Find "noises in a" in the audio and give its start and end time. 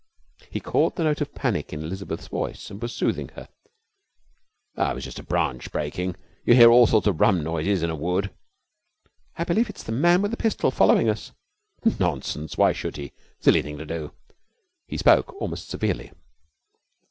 7.43-7.95